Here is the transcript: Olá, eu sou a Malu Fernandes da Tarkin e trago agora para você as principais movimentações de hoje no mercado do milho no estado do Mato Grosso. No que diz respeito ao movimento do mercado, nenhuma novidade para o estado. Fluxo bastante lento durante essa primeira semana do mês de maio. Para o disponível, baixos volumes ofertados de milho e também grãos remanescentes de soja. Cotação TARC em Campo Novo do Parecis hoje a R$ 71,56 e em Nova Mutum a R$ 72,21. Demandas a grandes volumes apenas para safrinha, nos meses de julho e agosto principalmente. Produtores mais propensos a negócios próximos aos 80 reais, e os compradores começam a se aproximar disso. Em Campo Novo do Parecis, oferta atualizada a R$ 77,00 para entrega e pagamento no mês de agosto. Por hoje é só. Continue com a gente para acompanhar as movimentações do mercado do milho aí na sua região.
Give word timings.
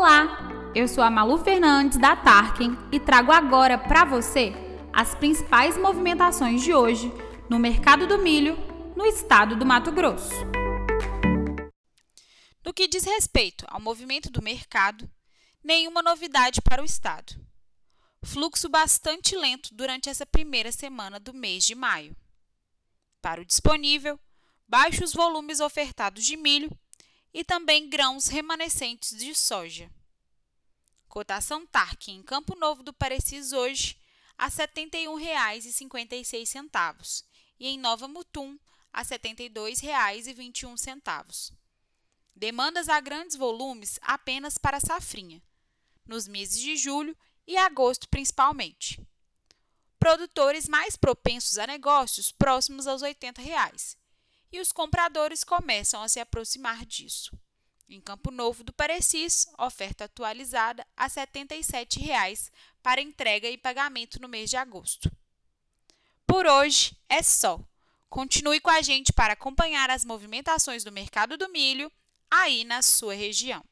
Olá, 0.00 0.70
eu 0.76 0.86
sou 0.86 1.02
a 1.02 1.10
Malu 1.10 1.38
Fernandes 1.42 1.98
da 1.98 2.14
Tarkin 2.14 2.78
e 2.92 3.00
trago 3.00 3.32
agora 3.32 3.76
para 3.76 4.04
você 4.04 4.52
as 4.92 5.12
principais 5.16 5.76
movimentações 5.76 6.62
de 6.62 6.72
hoje 6.72 7.12
no 7.50 7.58
mercado 7.58 8.06
do 8.06 8.16
milho 8.16 8.56
no 8.94 9.04
estado 9.04 9.56
do 9.56 9.66
Mato 9.66 9.90
Grosso. 9.90 10.32
No 12.64 12.72
que 12.72 12.86
diz 12.86 13.02
respeito 13.02 13.66
ao 13.66 13.80
movimento 13.80 14.30
do 14.30 14.40
mercado, 14.40 15.10
nenhuma 15.64 16.00
novidade 16.00 16.62
para 16.62 16.80
o 16.80 16.84
estado. 16.84 17.34
Fluxo 18.22 18.68
bastante 18.68 19.34
lento 19.34 19.74
durante 19.74 20.08
essa 20.08 20.24
primeira 20.24 20.70
semana 20.70 21.18
do 21.18 21.34
mês 21.34 21.64
de 21.64 21.74
maio. 21.74 22.16
Para 23.20 23.40
o 23.40 23.44
disponível, 23.44 24.16
baixos 24.68 25.12
volumes 25.12 25.58
ofertados 25.58 26.24
de 26.24 26.36
milho 26.36 26.70
e 27.32 27.42
também 27.44 27.88
grãos 27.88 28.26
remanescentes 28.28 29.16
de 29.16 29.34
soja. 29.34 29.90
Cotação 31.08 31.66
TARC 31.66 32.08
em 32.08 32.22
Campo 32.22 32.54
Novo 32.54 32.82
do 32.82 32.92
Parecis 32.92 33.52
hoje 33.52 33.96
a 34.36 34.46
R$ 34.46 34.52
71,56 34.52 37.24
e 37.58 37.68
em 37.68 37.78
Nova 37.78 38.06
Mutum 38.06 38.58
a 38.92 39.00
R$ 39.02 39.08
72,21. 39.08 41.52
Demandas 42.34 42.88
a 42.88 43.00
grandes 43.00 43.36
volumes 43.36 43.98
apenas 44.00 44.58
para 44.58 44.80
safrinha, 44.80 45.42
nos 46.06 46.28
meses 46.28 46.60
de 46.60 46.76
julho 46.76 47.16
e 47.46 47.56
agosto 47.56 48.08
principalmente. 48.08 49.00
Produtores 49.98 50.68
mais 50.68 50.94
propensos 50.94 51.58
a 51.58 51.66
negócios 51.66 52.30
próximos 52.30 52.86
aos 52.86 53.02
80 53.02 53.42
reais, 53.42 53.96
e 54.52 54.60
os 54.60 54.72
compradores 54.72 55.44
começam 55.44 56.02
a 56.02 56.08
se 56.08 56.20
aproximar 56.20 56.84
disso. 56.84 57.38
Em 57.88 58.00
Campo 58.00 58.30
Novo 58.30 58.62
do 58.62 58.72
Parecis, 58.72 59.46
oferta 59.58 60.04
atualizada 60.04 60.86
a 60.96 61.04
R$ 61.04 61.10
77,00 61.10 62.50
para 62.82 63.00
entrega 63.00 63.48
e 63.48 63.56
pagamento 63.56 64.20
no 64.20 64.28
mês 64.28 64.50
de 64.50 64.56
agosto. 64.56 65.10
Por 66.26 66.46
hoje 66.46 66.96
é 67.08 67.22
só. 67.22 67.58
Continue 68.10 68.60
com 68.60 68.70
a 68.70 68.82
gente 68.82 69.12
para 69.12 69.32
acompanhar 69.32 69.90
as 69.90 70.04
movimentações 70.04 70.84
do 70.84 70.92
mercado 70.92 71.36
do 71.36 71.48
milho 71.48 71.90
aí 72.30 72.64
na 72.64 72.82
sua 72.82 73.14
região. 73.14 73.64